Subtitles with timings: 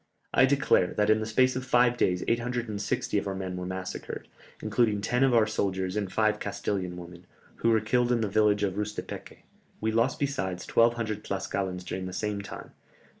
[0.33, 4.27] I declare that in the space of five days 860 of our men were massacred,
[4.59, 7.27] including ten of our soldiers and five Castilian women,
[7.57, 9.43] who were killed in the village of Rustepèque;
[9.79, 12.71] we lost besides 1200 Tlascalans during the same time.